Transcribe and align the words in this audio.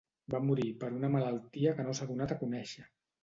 Va 0.35 0.39
morir 0.45 0.63
per 0.83 0.89
una 0.99 1.11
malaltia 1.17 1.75
que 1.79 1.87
no 1.89 1.95
s’ha 1.99 2.09
donat 2.13 2.33
a 2.37 2.41
conèixer. 2.43 2.87